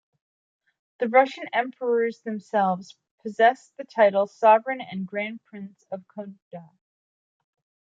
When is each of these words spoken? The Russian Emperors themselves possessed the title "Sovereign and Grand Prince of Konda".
The 0.97 1.07
Russian 1.09 1.43
Emperors 1.53 2.21
themselves 2.21 2.97
possessed 3.21 3.77
the 3.77 3.83
title 3.83 4.25
"Sovereign 4.25 4.81
and 4.81 5.05
Grand 5.05 5.45
Prince 5.45 5.85
of 5.91 6.05
Konda". 6.07 6.71